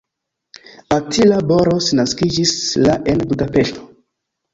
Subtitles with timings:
[0.95, 2.55] Attila Boros naskiĝis
[2.87, 3.85] la en Budapeŝto.